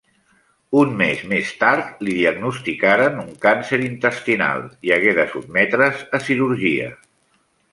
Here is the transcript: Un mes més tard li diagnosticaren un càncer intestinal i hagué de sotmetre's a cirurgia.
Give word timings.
Un 0.83 0.93
mes 1.01 1.19
més 1.33 1.51
tard 1.63 2.01
li 2.07 2.15
diagnosticaren 2.19 3.21
un 3.25 3.29
càncer 3.45 3.81
intestinal 3.91 4.67
i 4.89 4.95
hagué 4.97 5.15
de 5.21 5.27
sotmetre's 5.35 6.03
a 6.21 6.23
cirurgia. 6.31 6.91